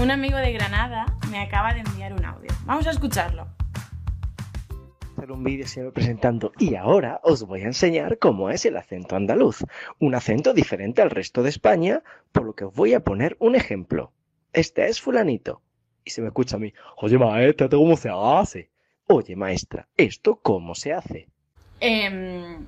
Un 0.00 0.10
amigo 0.10 0.38
de 0.38 0.50
Granada 0.54 1.04
me 1.30 1.40
acaba 1.40 1.74
de 1.74 1.80
enviar 1.80 2.14
un 2.14 2.24
audio. 2.24 2.50
Vamos 2.64 2.86
a 2.86 2.90
escucharlo. 2.90 3.46
Hacer 5.14 5.30
un 5.30 5.44
vídeo 5.44 5.66
siempre 5.66 5.92
presentando 5.92 6.52
y 6.58 6.74
ahora 6.74 7.20
os 7.22 7.42
voy 7.42 7.60
a 7.60 7.66
enseñar 7.66 8.16
cómo 8.16 8.48
es 8.48 8.64
el 8.64 8.78
acento 8.78 9.14
andaluz. 9.14 9.62
Un 9.98 10.14
acento 10.14 10.54
diferente 10.54 11.02
al 11.02 11.10
resto 11.10 11.42
de 11.42 11.50
España, 11.50 12.02
por 12.32 12.46
lo 12.46 12.54
que 12.54 12.64
os 12.64 12.74
voy 12.74 12.94
a 12.94 13.00
poner 13.00 13.36
un 13.40 13.56
ejemplo. 13.56 14.14
Este 14.54 14.88
es 14.88 15.02
fulanito. 15.02 15.60
Y 16.02 16.10
se 16.10 16.22
me 16.22 16.28
escucha 16.28 16.56
a 16.56 16.60
mí, 16.60 16.72
oye 16.96 17.18
maestra, 17.18 17.66
¿esto 17.66 17.76
cómo 17.76 17.96
se 17.98 18.08
hace? 18.08 18.70
Oye 19.06 19.36
maestra, 19.36 19.86
¿esto 19.98 20.36
cómo 20.36 20.74
se 20.74 20.94
hace? 20.94 21.28
Em, 21.80 22.64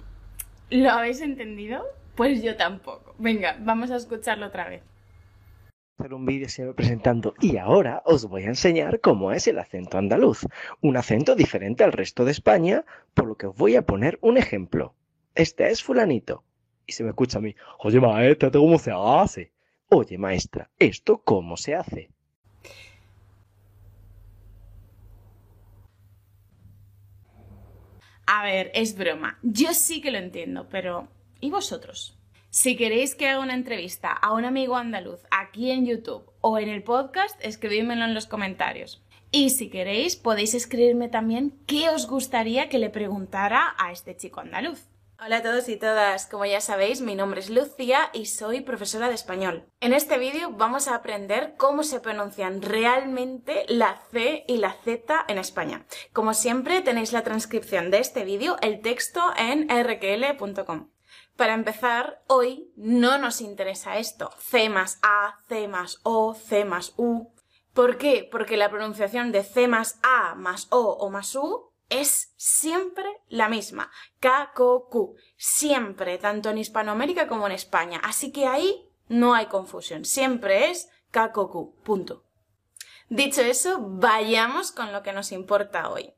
¿Lo 0.69 0.91
habéis 0.91 1.23
entendido? 1.23 1.83
Pues 2.15 2.43
yo 2.43 2.57
tampoco. 2.57 3.15
Venga, 3.19 3.57
vamos 3.59 3.91
a 3.91 3.97
escucharlo 3.97 4.49
otra 4.49 4.69
vez 4.69 4.92
hacer 6.03 6.15
un 6.15 6.27
vídeo 6.27 6.49
siempre 6.49 6.75
presentando 6.75 7.33
y 7.41 7.59
ahora 7.59 8.03
os 8.05 8.27
voy 8.27 8.43
a 8.43 8.49
enseñar 8.49 8.99
cómo 8.99 9.31
es 9.31 9.47
el 9.47 9.61
acento 9.61 9.99
andaluz, 9.99 10.45
un 10.81 10.97
acento 10.97 11.37
diferente 11.37 11.85
al 11.85 11.93
resto 11.93 12.25
de 12.25 12.33
España, 12.33 12.85
por 13.15 13.27
lo 13.27 13.37
que 13.37 13.47
os 13.47 13.57
voy 13.57 13.77
a 13.77 13.87
poner 13.87 14.19
un 14.21 14.37
ejemplo. 14.37 14.97
Este 15.37 15.71
es 15.71 15.81
fulanito. 15.81 16.43
Y 16.87 16.93
se 16.93 17.05
me 17.05 17.11
escucha 17.11 17.39
a 17.39 17.41
mí, 17.41 17.55
oye 17.79 18.01
maestra, 18.01 18.49
¿esto 18.49 18.59
cómo 18.59 18.79
se 18.81 18.91
hace? 18.93 19.53
Oye 19.91 20.19
maestra, 20.19 20.71
¿esto 20.81 21.23
cómo 21.23 21.57
se 21.57 21.77
hace? 21.77 22.11
A 28.27 28.43
ver, 28.43 28.73
es 28.75 28.97
broma. 28.97 29.39
Yo 29.43 29.73
sí 29.73 30.01
que 30.01 30.11
lo 30.11 30.19
entiendo, 30.19 30.69
pero 30.69 31.07
¿y 31.41 31.51
vosotros? 31.51 32.19
Si 32.55 32.77
queréis 32.77 33.15
que 33.15 33.31
haga 33.31 33.41
una 33.41 33.55
entrevista 33.55 34.13
a 34.13 34.35
un 34.35 34.45
amigo 34.45 34.77
andaluz 34.77 35.21
aquí 35.31 35.71
en 35.71 35.87
YouTube 35.87 36.31
o 36.43 36.59
en 36.59 36.69
el 36.69 36.83
podcast, 36.83 37.35
escribídmelo 37.43 38.05
en 38.05 38.13
los 38.13 38.27
comentarios. 38.27 39.03
Y 39.31 39.49
si 39.49 39.71
queréis, 39.71 40.17
podéis 40.17 40.53
escribirme 40.53 41.09
también 41.09 41.59
qué 41.67 41.89
os 41.89 42.07
gustaría 42.07 42.69
que 42.69 42.79
le 42.79 42.91
preguntara 42.91 43.75
a 43.79 43.91
este 43.91 44.19
chico 44.19 44.41
andaluz. 44.41 44.83
Hola 45.19 45.39
a 45.39 45.43
todos 45.43 45.67
y 45.71 45.77
todas, 45.77 46.27
como 46.27 46.45
ya 46.45 46.61
sabéis, 46.61 47.01
mi 47.01 47.15
nombre 47.15 47.41
es 47.41 47.49
Lucia 47.49 48.11
y 48.13 48.27
soy 48.27 48.61
profesora 48.61 49.09
de 49.09 49.15
español. 49.15 49.65
En 49.81 49.95
este 49.95 50.19
vídeo 50.19 50.51
vamos 50.51 50.89
a 50.89 50.97
aprender 50.97 51.55
cómo 51.57 51.83
se 51.85 52.01
pronuncian 52.01 52.61
realmente 52.61 53.65
la 53.69 54.03
C 54.11 54.45
y 54.47 54.59
la 54.59 54.75
Z 54.75 55.25
en 55.27 55.39
España. 55.39 55.87
Como 56.13 56.35
siempre, 56.35 56.83
tenéis 56.83 57.15
la 57.15 57.23
transcripción 57.23 57.91
de 57.91 58.01
este 58.01 58.27
vídeo, 58.27 58.59
el 58.61 58.83
texto 58.83 59.23
en 59.39 59.69
rql.com. 59.71 60.89
Para 61.37 61.55
empezar, 61.55 62.23
hoy 62.27 62.73
no 62.77 63.19
nos 63.19 63.41
interesa 63.41 63.99
esto. 63.99 64.31
C 64.39 64.69
más 64.69 64.99
A, 65.03 65.39
C 65.49 65.67
más 65.67 65.99
O, 66.03 66.35
C 66.35 66.65
más 66.65 66.93
U. 66.97 67.33
¿Por 67.73 67.97
qué? 67.97 68.29
Porque 68.31 68.57
la 68.57 68.71
pronunciación 68.71 69.33
de 69.33 69.43
C 69.43 69.67
más 69.67 69.99
A 70.03 70.35
más 70.35 70.67
O 70.71 70.81
o 70.81 71.11
más 71.11 71.35
U 71.35 71.73
es 71.89 72.33
siempre 72.37 73.05
la 73.29 73.49
misma. 73.49 73.91
K, 74.21 74.53
Q. 74.55 75.17
Siempre, 75.37 76.19
tanto 76.19 76.51
en 76.51 76.59
Hispanoamérica 76.59 77.29
como 77.29 77.47
en 77.47 77.53
España. 77.53 78.01
Así 78.03 78.33
que 78.33 78.47
ahí 78.47 78.89
no 79.09 79.35
hay 79.35 79.47
confusión. 79.47 80.05
Siempre 80.05 80.71
es 80.71 80.89
K, 81.11 81.33
Q. 81.33 81.77
Punto. 81.83 82.25
Dicho 83.09 83.43
eso, 83.43 83.79
vayamos 83.81 84.73
con 84.73 84.93
lo 84.93 85.03
que 85.03 85.13
nos 85.13 85.33
importa 85.33 85.91
hoy. 85.91 86.15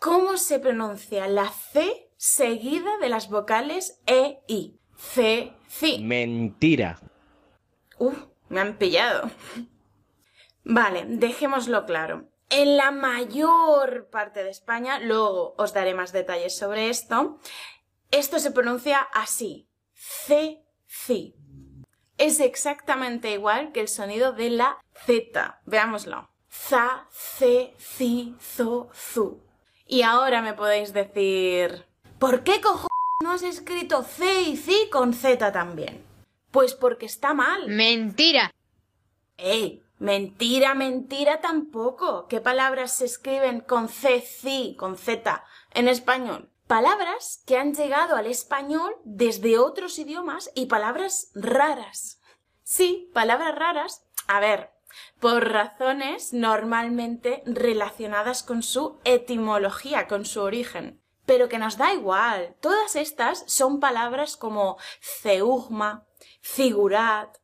¿Cómo 0.00 0.36
se 0.36 0.58
pronuncia 0.58 1.28
la 1.28 1.48
C 1.48 2.05
seguida 2.16 2.98
de 2.98 3.08
las 3.08 3.28
vocales 3.28 4.00
E, 4.06 4.40
I. 4.48 4.78
C, 4.96 5.52
C. 5.68 5.98
Mentira. 5.98 6.98
Uf, 7.98 8.16
me 8.48 8.60
han 8.60 8.78
pillado. 8.78 9.30
Vale, 10.64 11.04
dejémoslo 11.06 11.84
claro. 11.86 12.28
En 12.48 12.76
la 12.76 12.90
mayor 12.90 14.08
parte 14.10 14.44
de 14.44 14.50
España, 14.50 14.98
luego 15.00 15.54
os 15.58 15.74
daré 15.74 15.94
más 15.94 16.12
detalles 16.12 16.56
sobre 16.56 16.88
esto, 16.88 17.38
esto 18.10 18.38
se 18.38 18.52
pronuncia 18.52 19.00
así. 19.12 19.68
C, 19.92 20.62
C. 20.86 21.34
Es 22.18 22.40
exactamente 22.40 23.32
igual 23.32 23.72
que 23.72 23.80
el 23.80 23.88
sonido 23.88 24.32
de 24.32 24.50
la 24.50 24.78
Z. 25.04 25.60
Veámoslo. 25.66 26.30
Za, 26.50 27.08
C, 27.10 27.74
ci, 27.78 28.34
zo, 28.40 28.88
zu. 28.94 29.42
Y 29.86 30.02
ahora 30.02 30.40
me 30.40 30.54
podéis 30.54 30.92
decir... 30.92 31.86
¿Por 32.18 32.44
qué 32.44 32.62
cojones 32.62 32.88
no 33.22 33.32
has 33.32 33.42
escrito 33.42 34.02
C 34.02 34.42
y 34.42 34.56
C 34.56 34.88
con 34.90 35.12
Z 35.12 35.52
también? 35.52 36.02
Pues 36.50 36.72
porque 36.72 37.04
está 37.04 37.34
mal. 37.34 37.68
Mentira. 37.68 38.50
¡Ey! 39.36 39.82
Mentira, 39.98 40.74
mentira 40.74 41.42
tampoco. 41.42 42.26
¿Qué 42.26 42.40
palabras 42.40 42.96
se 42.96 43.04
escriben 43.04 43.60
con 43.60 43.90
C, 43.90 44.22
C, 44.22 44.76
con 44.78 44.96
Z 44.96 45.44
en 45.74 45.88
español? 45.88 46.50
Palabras 46.66 47.42
que 47.46 47.58
han 47.58 47.74
llegado 47.74 48.16
al 48.16 48.26
español 48.26 48.94
desde 49.04 49.58
otros 49.58 49.98
idiomas 49.98 50.50
y 50.54 50.66
palabras 50.66 51.30
raras. 51.34 52.20
Sí, 52.62 53.10
palabras 53.12 53.54
raras. 53.54 54.04
A 54.26 54.40
ver, 54.40 54.70
por 55.20 55.50
razones 55.50 56.32
normalmente 56.32 57.42
relacionadas 57.44 58.42
con 58.42 58.62
su 58.62 58.98
etimología, 59.04 60.08
con 60.08 60.24
su 60.24 60.40
origen 60.40 61.02
pero 61.26 61.48
que 61.48 61.58
nos 61.58 61.76
da 61.76 61.92
igual. 61.92 62.56
Todas 62.60 62.96
estas 62.96 63.44
son 63.46 63.80
palabras 63.80 64.36
como 64.36 64.78
ceugma, 65.00 66.06
figurat, 66.40 67.36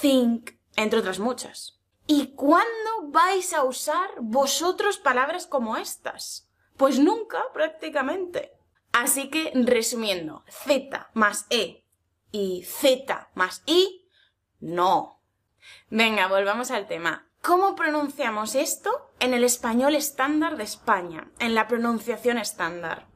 think, 0.00 0.52
entre 0.76 1.00
otras 1.00 1.18
muchas. 1.18 1.80
¿Y 2.06 2.34
cuándo 2.34 3.10
vais 3.10 3.52
a 3.52 3.64
usar 3.64 4.08
vosotros 4.20 4.98
palabras 4.98 5.46
como 5.46 5.76
estas? 5.76 6.48
Pues 6.76 6.98
nunca, 6.98 7.42
prácticamente. 7.52 8.52
Así 8.92 9.28
que, 9.28 9.52
resumiendo, 9.54 10.44
Z 10.48 11.10
más 11.14 11.46
E 11.50 11.84
y 12.30 12.64
Z 12.64 13.30
más 13.34 13.62
I, 13.66 14.08
no. 14.60 15.20
Venga, 15.90 16.28
volvamos 16.28 16.70
al 16.70 16.86
tema. 16.86 17.28
¿Cómo 17.42 17.76
pronunciamos 17.76 18.54
esto 18.54 19.12
en 19.20 19.34
el 19.34 19.44
español 19.44 19.94
estándar 19.94 20.56
de 20.56 20.64
España, 20.64 21.30
en 21.38 21.54
la 21.54 21.68
pronunciación 21.68 22.38
estándar? 22.38 23.06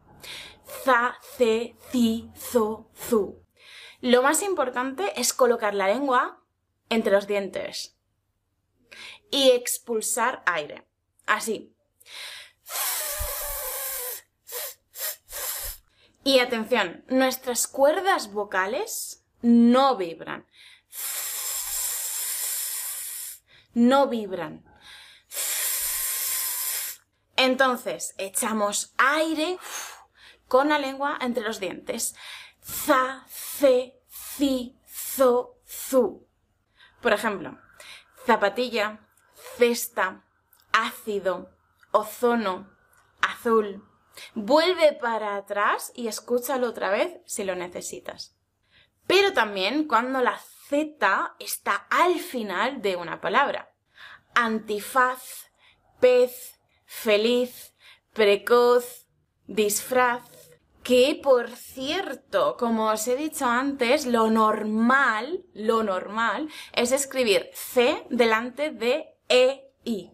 Za, 0.84 1.18
ce, 1.36 1.76
ci, 1.90 2.30
zo, 2.36 2.90
zu. 2.94 3.44
Lo 4.00 4.22
más 4.22 4.42
importante 4.42 5.12
es 5.20 5.32
colocar 5.32 5.74
la 5.74 5.88
lengua 5.88 6.42
entre 6.88 7.12
los 7.12 7.26
dientes 7.26 7.96
y 9.30 9.50
expulsar 9.50 10.42
aire. 10.46 10.86
Así. 11.26 11.74
Y 16.24 16.38
atención, 16.40 17.04
nuestras 17.08 17.66
cuerdas 17.66 18.32
vocales 18.32 19.24
no 19.42 19.96
vibran. 19.96 20.46
No 23.72 24.08
vibran. 24.08 24.64
Entonces, 27.36 28.14
echamos 28.18 28.92
aire 28.98 29.58
con 30.50 30.68
la 30.68 30.80
lengua 30.80 31.16
entre 31.20 31.44
los 31.44 31.60
dientes. 31.60 32.16
Za, 32.60 33.24
ce, 33.28 33.94
ci, 34.36 34.76
zo, 34.84 35.60
zu. 35.64 36.26
Por 37.00 37.12
ejemplo, 37.12 37.56
zapatilla, 38.26 38.98
cesta, 39.56 40.24
ácido, 40.72 41.56
ozono, 41.92 42.68
azul. 43.22 43.86
Vuelve 44.34 44.92
para 44.92 45.36
atrás 45.36 45.92
y 45.94 46.08
escúchalo 46.08 46.68
otra 46.68 46.90
vez 46.90 47.20
si 47.26 47.44
lo 47.44 47.54
necesitas. 47.54 48.36
Pero 49.06 49.32
también 49.32 49.86
cuando 49.86 50.20
la 50.20 50.36
Z 50.68 51.36
está 51.38 51.86
al 51.90 52.18
final 52.18 52.82
de 52.82 52.96
una 52.96 53.20
palabra. 53.20 53.72
Antifaz, 54.34 55.48
pez, 56.00 56.60
feliz, 56.86 57.72
precoz, 58.12 59.06
disfraz, 59.46 60.39
que, 60.82 61.20
por 61.22 61.50
cierto, 61.50 62.56
como 62.56 62.90
os 62.90 63.06
he 63.06 63.16
dicho 63.16 63.46
antes, 63.46 64.06
lo 64.06 64.30
normal, 64.30 65.44
lo 65.52 65.82
normal 65.82 66.48
es 66.72 66.92
escribir 66.92 67.50
C 67.54 68.06
delante 68.10 68.70
de 68.70 69.14
E, 69.28 69.72
I. 69.84 70.12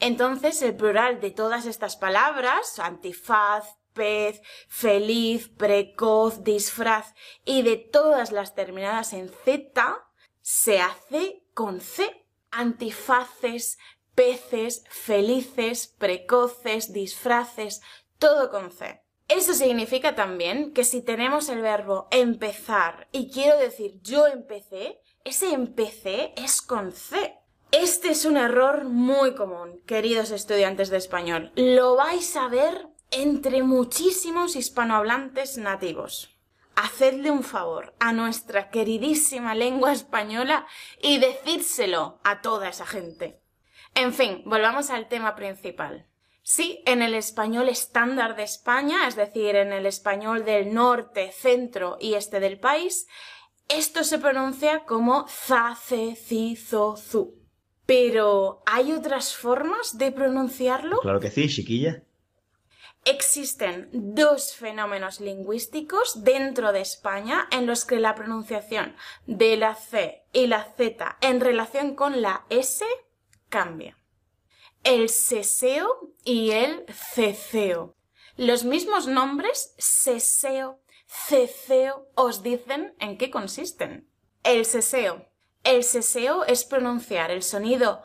Entonces, 0.00 0.60
el 0.62 0.74
plural 0.76 1.20
de 1.20 1.30
todas 1.30 1.66
estas 1.66 1.96
palabras, 1.96 2.78
antifaz, 2.78 3.78
pez, 3.92 4.40
feliz, 4.68 5.48
precoz, 5.48 6.44
disfraz 6.44 7.14
y 7.44 7.62
de 7.62 7.76
todas 7.76 8.32
las 8.32 8.54
terminadas 8.54 9.12
en 9.12 9.28
Z, 9.28 9.98
se 10.40 10.80
hace 10.80 11.44
con 11.54 11.80
C. 11.80 12.26
Antifaces, 12.50 13.78
peces, 14.14 14.84
felices, 14.88 15.94
precoces, 15.98 16.92
disfraces, 16.92 17.82
todo 18.18 18.50
con 18.50 18.72
C. 18.72 19.02
Eso 19.28 19.52
significa 19.52 20.14
también 20.14 20.72
que 20.72 20.84
si 20.84 21.02
tenemos 21.02 21.50
el 21.50 21.60
verbo 21.60 22.08
empezar 22.10 23.08
y 23.12 23.30
quiero 23.30 23.58
decir 23.58 24.00
yo 24.02 24.26
empecé, 24.26 25.00
ese 25.24 25.52
empecé 25.52 26.32
es 26.36 26.62
con 26.62 26.92
C. 26.92 27.34
Este 27.70 28.08
es 28.08 28.24
un 28.24 28.38
error 28.38 28.84
muy 28.84 29.34
común, 29.34 29.82
queridos 29.84 30.30
estudiantes 30.30 30.88
de 30.88 30.96
español. 30.96 31.52
Lo 31.56 31.96
vais 31.96 32.34
a 32.36 32.48
ver 32.48 32.88
entre 33.10 33.62
muchísimos 33.62 34.56
hispanohablantes 34.56 35.58
nativos. 35.58 36.34
Hacedle 36.74 37.30
un 37.30 37.42
favor 37.42 37.94
a 37.98 38.14
nuestra 38.14 38.70
queridísima 38.70 39.54
lengua 39.54 39.92
española 39.92 40.66
y 41.02 41.18
decídselo 41.18 42.18
a 42.24 42.40
toda 42.40 42.70
esa 42.70 42.86
gente. 42.86 43.42
En 43.94 44.14
fin, 44.14 44.42
volvamos 44.46 44.88
al 44.88 45.08
tema 45.08 45.34
principal. 45.34 46.06
Sí, 46.50 46.82
en 46.86 47.02
el 47.02 47.12
español 47.12 47.68
estándar 47.68 48.34
de 48.34 48.42
España, 48.42 49.06
es 49.06 49.16
decir, 49.16 49.54
en 49.54 49.70
el 49.70 49.84
español 49.84 50.46
del 50.46 50.72
norte, 50.72 51.30
centro 51.30 51.98
y 52.00 52.14
este 52.14 52.40
del 52.40 52.58
país, 52.58 53.06
esto 53.68 54.02
se 54.02 54.18
pronuncia 54.18 54.86
como 54.86 55.26
za, 55.28 55.76
ce, 55.76 56.16
ci, 56.16 56.56
zo, 56.56 56.96
zu. 56.96 57.34
Pero, 57.84 58.62
¿hay 58.64 58.92
otras 58.92 59.36
formas 59.36 59.98
de 59.98 60.10
pronunciarlo? 60.10 61.00
Claro 61.00 61.20
que 61.20 61.30
sí, 61.30 61.50
chiquilla. 61.50 62.02
Existen 63.04 63.90
dos 63.92 64.54
fenómenos 64.54 65.20
lingüísticos 65.20 66.24
dentro 66.24 66.72
de 66.72 66.80
España 66.80 67.46
en 67.50 67.66
los 67.66 67.84
que 67.84 68.00
la 68.00 68.14
pronunciación 68.14 68.96
de 69.26 69.58
la 69.58 69.74
C 69.74 70.22
y 70.32 70.46
la 70.46 70.64
Z 70.78 71.18
en 71.20 71.40
relación 71.40 71.94
con 71.94 72.22
la 72.22 72.46
S 72.48 72.86
cambia. 73.50 73.97
El 74.84 75.08
seseo 75.08 76.12
y 76.24 76.52
el 76.52 76.84
ceceo. 76.88 77.96
Los 78.36 78.64
mismos 78.64 79.06
nombres, 79.06 79.74
seseo, 79.78 80.80
ceceo, 81.06 82.08
os 82.14 82.42
dicen 82.42 82.94
en 83.00 83.18
qué 83.18 83.30
consisten. 83.30 84.08
El 84.42 84.64
seseo. 84.64 85.28
El 85.64 85.84
seseo 85.84 86.44
es 86.44 86.64
pronunciar 86.64 87.30
el 87.30 87.42
sonido 87.42 88.02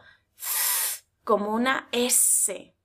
como 1.23 1.53
una 1.53 1.87
S. 1.91 2.75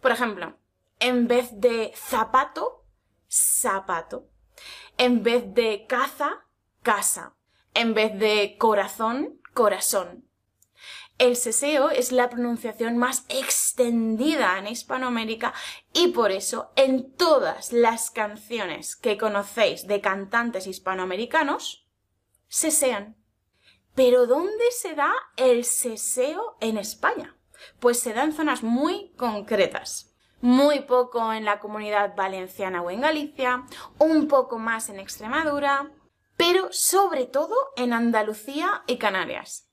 Por 0.00 0.12
ejemplo, 0.12 0.58
en 1.00 1.26
vez 1.26 1.48
de 1.52 1.92
zapato, 1.96 2.84
zapato. 3.28 4.28
En 4.96 5.22
vez 5.22 5.42
de 5.54 5.86
caza, 5.88 6.46
casa. 6.82 7.34
En 7.72 7.94
vez 7.94 8.16
de 8.18 8.56
corazón, 8.58 9.40
corazón. 9.54 10.23
El 11.16 11.36
seseo 11.36 11.90
es 11.90 12.10
la 12.10 12.28
pronunciación 12.28 12.98
más 12.98 13.24
extendida 13.28 14.58
en 14.58 14.66
Hispanoamérica 14.66 15.54
y 15.92 16.08
por 16.08 16.32
eso 16.32 16.72
en 16.74 17.14
todas 17.14 17.72
las 17.72 18.10
canciones 18.10 18.96
que 18.96 19.16
conocéis 19.16 19.86
de 19.86 20.00
cantantes 20.00 20.66
hispanoamericanos, 20.66 21.88
sesean. 22.48 23.16
Pero 23.94 24.26
¿dónde 24.26 24.64
se 24.72 24.96
da 24.96 25.12
el 25.36 25.64
seseo 25.64 26.56
en 26.60 26.78
España? 26.78 27.38
Pues 27.78 28.00
se 28.00 28.12
da 28.12 28.24
en 28.24 28.32
zonas 28.32 28.64
muy 28.64 29.12
concretas. 29.16 30.16
Muy 30.40 30.80
poco 30.80 31.32
en 31.32 31.44
la 31.44 31.60
comunidad 31.60 32.16
valenciana 32.16 32.82
o 32.82 32.90
en 32.90 33.00
Galicia, 33.00 33.64
un 33.98 34.26
poco 34.26 34.58
más 34.58 34.88
en 34.88 34.98
Extremadura, 34.98 35.92
pero 36.36 36.68
sobre 36.72 37.24
todo 37.24 37.54
en 37.76 37.92
Andalucía 37.92 38.82
y 38.86 38.98
Canarias. 38.98 39.63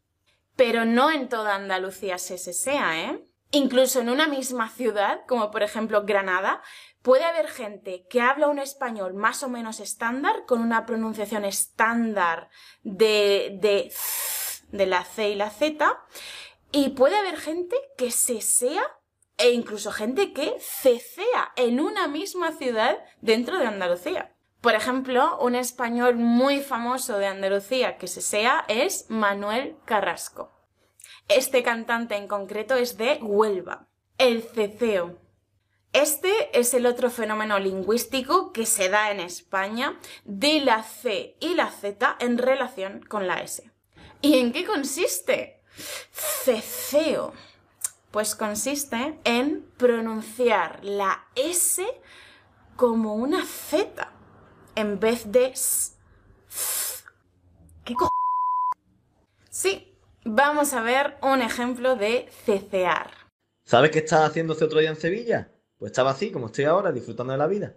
Pero 0.62 0.86
no 0.86 1.10
en 1.10 1.28
toda 1.28 1.56
Andalucía 1.56 2.20
se 2.20 2.38
sesea, 2.38 3.10
¿eh? 3.10 3.26
Incluso 3.50 4.00
en 4.00 4.10
una 4.10 4.28
misma 4.28 4.70
ciudad, 4.70 5.22
como 5.28 5.50
por 5.50 5.64
ejemplo 5.64 6.04
Granada, 6.04 6.62
puede 7.02 7.24
haber 7.24 7.48
gente 7.48 8.06
que 8.08 8.22
habla 8.22 8.48
un 8.48 8.60
español 8.60 9.16
más 9.16 9.42
o 9.42 9.50
menos 9.50 9.80
estándar, 9.80 10.46
con 10.46 10.62
una 10.62 10.86
pronunciación 10.86 11.46
estándar 11.46 12.52
de, 12.84 13.58
de, 13.60 13.92
de 14.68 14.86
la 14.86 15.04
C 15.04 15.32
y 15.32 15.36
la 15.36 15.50
Z, 15.50 16.00
y 16.72 16.90
puede 16.90 17.18
haber 17.18 17.38
gente 17.38 17.76
que 17.98 18.12
sesea 18.12 18.84
e 19.40 19.50
incluso 19.54 19.92
gente 19.92 20.32
que 20.32 20.58
cesea 20.60 21.54
en 21.56 21.80
una 21.80 22.08
misma 22.08 22.52
ciudad 22.52 23.00
dentro 23.20 23.58
de 23.58 23.66
Andalucía. 23.66 24.36
Por 24.62 24.76
ejemplo, 24.76 25.40
un 25.40 25.56
español 25.56 26.18
muy 26.18 26.62
famoso 26.62 27.18
de 27.18 27.26
Andalucía 27.26 27.98
que 27.98 28.08
se 28.08 28.22
sea 28.22 28.64
es 28.68 29.08
Manuel 29.10 29.76
Carrasco. 29.86 30.52
Este 31.28 31.64
cantante 31.64 32.16
en 32.16 32.28
concreto 32.28 32.76
es 32.76 32.96
de 32.96 33.18
Huelva. 33.24 33.88
El 34.20 34.44
ceceo. 34.44 35.18
Este 35.94 36.58
es 36.58 36.76
el 36.76 36.86
otro 36.86 37.10
fenómeno 37.10 37.58
lingüístico 37.58 38.54
que 38.54 38.68
se 38.68 38.90
da 38.90 39.10
en 39.10 39.20
España 39.20 40.00
de 40.26 40.62
la 40.62 40.84
C 40.84 41.36
y 41.40 41.56
la 41.56 41.72
Z 41.72 42.18
en 42.20 42.38
relación 42.38 43.02
con 43.02 43.26
la 43.26 43.42
S. 43.42 43.68
¿Y 44.22 44.38
en 44.38 44.54
qué 44.54 44.64
consiste? 44.64 45.64
Ceceo. 46.12 47.34
Pues 48.12 48.36
consiste 48.36 49.18
en 49.24 49.66
pronunciar 49.78 50.80
la 50.84 51.26
S 51.36 51.84
como 52.76 53.16
una 53.16 53.44
Z 53.44 54.21
en 54.76 55.00
vez 55.00 55.32
de 55.32 55.48
S. 55.48 55.94
¿Qué 57.84 57.94
co 57.94 58.10
Sí, 59.50 59.98
vamos 60.24 60.74
a 60.74 60.82
ver 60.82 61.18
un 61.22 61.42
ejemplo 61.42 61.96
de 61.96 62.30
cecear. 62.46 63.12
¿Sabes 63.66 63.92
qué 63.92 64.00
estaba 64.00 64.26
haciéndose 64.26 64.66
otro 64.66 64.80
día 64.80 64.90
en 64.90 64.96
Sevilla? 64.96 65.52
Pues 65.78 65.92
estaba 65.92 66.12
así, 66.12 66.32
como 66.32 66.48
estoy 66.48 66.66
ahora, 66.66 66.92
disfrutando 66.92 67.34
de 67.34 67.40
la 67.40 67.48
vida. 67.48 67.76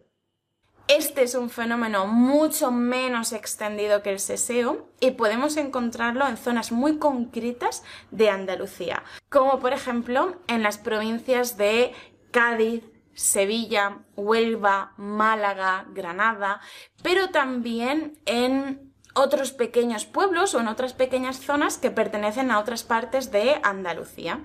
Este 0.87 1.23
es 1.23 1.35
un 1.35 1.49
fenómeno 1.49 2.07
mucho 2.07 2.71
menos 2.71 3.33
extendido 3.33 4.03
que 4.03 4.11
el 4.11 4.21
seseo 4.21 4.91
y 5.01 5.13
podemos 5.13 5.57
encontrarlo 5.57 6.29
en 6.29 6.37
zonas 6.37 6.73
muy 6.73 6.99
concretas 6.99 7.83
de 8.11 8.29
Andalucía, 8.29 9.03
como 9.31 9.61
por 9.61 9.73
ejemplo 9.73 10.37
en 10.47 10.63
las 10.63 10.77
provincias 10.77 11.57
de 11.57 11.93
Cádiz, 12.31 12.85
Sevilla, 13.15 13.99
Huelva, 14.17 14.93
Málaga, 14.97 15.87
Granada, 15.91 16.61
pero 17.03 17.31
también 17.31 18.19
en 18.27 18.93
otros 19.15 19.53
pequeños 19.53 20.05
pueblos 20.05 20.55
o 20.55 20.61
en 20.61 20.69
otras 20.69 20.93
pequeñas 20.93 21.39
zonas 21.39 21.79
que 21.79 21.91
pertenecen 21.91 22.51
a 22.51 22.59
otras 22.59 22.83
partes 22.83 23.31
de 23.31 23.61
Andalucía. 23.63 24.41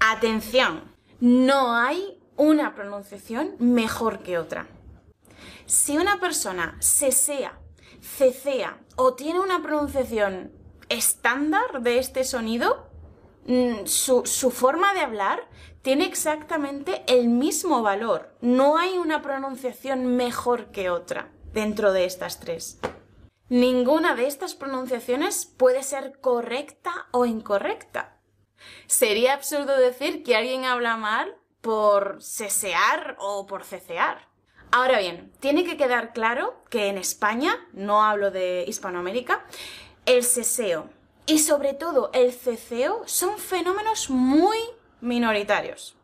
Atención, 0.00 0.94
no 1.20 1.76
hay 1.76 2.18
una 2.36 2.74
pronunciación 2.74 3.54
mejor 3.58 4.20
que 4.20 4.38
otra. 4.38 4.66
Si 5.66 5.96
una 5.96 6.20
persona 6.20 6.76
sesea, 6.80 7.58
cecea 8.00 8.78
o 8.96 9.14
tiene 9.14 9.40
una 9.40 9.62
pronunciación 9.62 10.52
estándar 10.88 11.82
de 11.82 11.98
este 11.98 12.24
sonido, 12.24 12.90
mm, 13.46 13.86
su, 13.86 14.26
su, 14.26 14.50
forma 14.50 14.92
de 14.94 15.00
hablar 15.00 15.48
tiene 15.84 16.06
exactamente 16.06 17.04
el 17.08 17.28
mismo 17.28 17.82
valor. 17.82 18.34
No 18.40 18.78
hay 18.78 18.96
una 18.96 19.20
pronunciación 19.20 20.16
mejor 20.16 20.72
que 20.72 20.88
otra 20.88 21.28
dentro 21.52 21.92
de 21.92 22.06
estas 22.06 22.40
tres. 22.40 22.78
Ninguna 23.50 24.14
de 24.14 24.26
estas 24.26 24.54
pronunciaciones 24.54 25.44
puede 25.44 25.82
ser 25.82 26.18
correcta 26.22 27.06
o 27.10 27.26
incorrecta. 27.26 28.16
Sería 28.86 29.34
absurdo 29.34 29.78
decir 29.78 30.22
que 30.22 30.34
alguien 30.34 30.64
habla 30.64 30.96
mal 30.96 31.36
por 31.60 32.16
sesear 32.22 33.16
o 33.18 33.46
por 33.46 33.62
cecear. 33.62 34.26
Ahora 34.72 35.00
bien, 35.00 35.34
tiene 35.38 35.64
que 35.64 35.76
quedar 35.76 36.14
claro 36.14 36.64
que 36.70 36.86
en 36.88 36.96
España, 36.96 37.68
no 37.74 38.02
hablo 38.02 38.30
de 38.30 38.64
Hispanoamérica, 38.66 39.44
el 40.06 40.24
seseo 40.24 40.88
y 41.26 41.40
sobre 41.40 41.74
todo 41.74 42.10
el 42.14 42.32
ceceo 42.32 43.02
son 43.04 43.36
fenómenos 43.36 44.08
muy 44.08 44.56
minoritarios. 45.00 45.96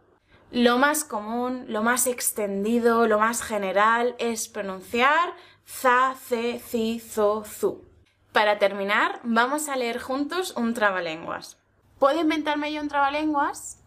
Lo 0.51 0.79
más 0.79 1.05
común, 1.05 1.67
lo 1.69 1.83
más 1.83 2.07
extendido, 2.07 3.07
lo 3.07 3.19
más 3.19 3.43
general 3.43 4.17
es 4.19 4.49
pronunciar 4.49 5.35
za, 5.65 6.17
ce, 6.29 6.61
ci, 6.61 7.01
zo, 7.01 7.45
zu. 7.45 7.85
Para 8.33 8.59
terminar, 8.59 9.21
vamos 9.23 9.69
a 9.69 9.77
leer 9.77 10.01
juntos 10.01 10.53
un 10.57 10.75
trabalenguas. 10.75 11.59
¿Puedo 11.99 12.21
inventarme 12.21 12.73
yo 12.73 12.81
un 12.81 12.89
trabalenguas? 12.89 13.79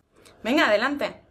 Venga, 0.44 0.68
adelante. 0.68 1.22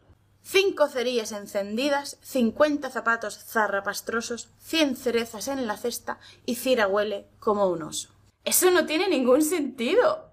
Cinco 0.42 0.88
cerillas 0.88 1.32
encendidas, 1.32 2.18
cincuenta 2.20 2.90
zapatos 2.90 3.38
zarrapastrosos, 3.38 4.50
cien 4.58 4.96
cerezas 4.96 5.48
en 5.48 5.66
la 5.66 5.76
cesta 5.76 6.18
y 6.44 6.56
Cira 6.56 6.88
huele 6.88 7.28
como 7.38 7.68
un 7.68 7.82
oso. 7.82 8.10
Eso 8.44 8.70
no 8.70 8.84
tiene 8.84 9.08
ningún 9.08 9.42
sentido. 9.42 10.32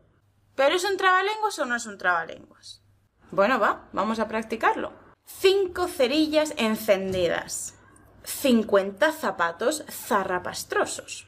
¿Pero 0.55 0.75
es 0.75 0.83
un 0.83 0.97
trabalenguas 0.97 1.59
o 1.59 1.65
no 1.65 1.75
es 1.75 1.85
un 1.85 1.97
trabalenguas? 1.97 2.81
Bueno, 3.31 3.59
va, 3.59 3.87
vamos 3.93 4.19
a 4.19 4.27
practicarlo. 4.27 4.93
Cinco 5.25 5.87
cerillas 5.87 6.53
encendidas. 6.57 7.75
Cincuenta 8.23 9.11
zapatos 9.11 9.85
zarrapastrosos. 9.89 11.27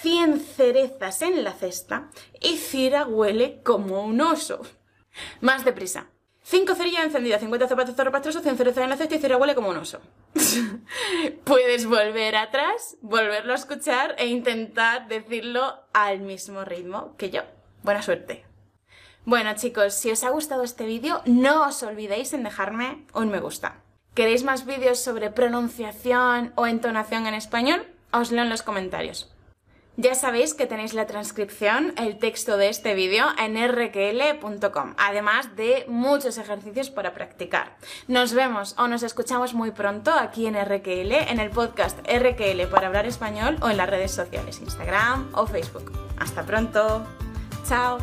Cien 0.00 0.40
cerezas 0.40 1.22
en 1.22 1.44
la 1.44 1.52
cesta 1.52 2.08
y 2.40 2.56
Cira 2.56 3.06
huele 3.06 3.62
como 3.62 4.02
un 4.02 4.20
oso. 4.20 4.62
Más 5.40 5.64
deprisa. 5.64 6.06
Cinco 6.44 6.74
cerillas 6.74 7.04
encendidas, 7.04 7.40
50 7.40 7.68
zapatos 7.68 7.94
zarrapastrosos, 7.94 8.42
100 8.42 8.56
cerezas 8.56 8.82
en 8.82 8.90
la 8.90 8.96
cesta 8.96 9.14
y 9.14 9.20
cera 9.20 9.36
huele 9.36 9.54
como 9.54 9.70
un 9.70 9.76
oso. 9.76 10.00
Puedes 11.44 11.86
volver 11.86 12.34
atrás, 12.34 12.96
volverlo 13.00 13.52
a 13.52 13.56
escuchar 13.56 14.16
e 14.18 14.26
intentar 14.26 15.06
decirlo 15.06 15.84
al 15.92 16.20
mismo 16.20 16.64
ritmo 16.64 17.16
que 17.16 17.30
yo. 17.30 17.42
Buena 17.84 18.02
suerte. 18.02 18.51
Bueno 19.24 19.54
chicos, 19.54 19.94
si 19.94 20.10
os 20.10 20.24
ha 20.24 20.30
gustado 20.30 20.64
este 20.64 20.84
vídeo, 20.84 21.22
no 21.26 21.66
os 21.66 21.82
olvidéis 21.82 22.32
en 22.32 22.42
dejarme 22.42 23.04
un 23.14 23.28
me 23.28 23.38
gusta. 23.38 23.76
¿Queréis 24.14 24.42
más 24.42 24.66
vídeos 24.66 24.98
sobre 24.98 25.30
pronunciación 25.30 26.52
o 26.56 26.66
entonación 26.66 27.26
en 27.26 27.34
español? 27.34 27.86
Os 28.12 28.32
leo 28.32 28.42
en 28.42 28.50
los 28.50 28.62
comentarios. 28.62 29.32
Ya 29.96 30.14
sabéis 30.14 30.54
que 30.54 30.66
tenéis 30.66 30.94
la 30.94 31.06
transcripción, 31.06 31.92
el 31.98 32.18
texto 32.18 32.56
de 32.56 32.68
este 32.68 32.94
vídeo 32.94 33.26
en 33.38 33.56
rql.com, 33.56 34.94
además 34.96 35.54
de 35.54 35.84
muchos 35.86 36.38
ejercicios 36.38 36.90
para 36.90 37.12
practicar. 37.12 37.76
Nos 38.08 38.32
vemos 38.32 38.74
o 38.78 38.88
nos 38.88 39.02
escuchamos 39.02 39.52
muy 39.54 39.70
pronto 39.70 40.10
aquí 40.12 40.46
en 40.46 40.54
RQL, 40.54 41.12
en 41.12 41.40
el 41.40 41.50
podcast 41.50 41.98
RQL 42.08 42.66
para 42.70 42.86
hablar 42.88 43.06
español 43.06 43.58
o 43.60 43.68
en 43.68 43.76
las 43.76 43.88
redes 43.88 44.12
sociales, 44.12 44.60
Instagram 44.60 45.30
o 45.34 45.46
Facebook. 45.46 45.92
Hasta 46.18 46.44
pronto. 46.44 47.06
Chao. 47.68 47.98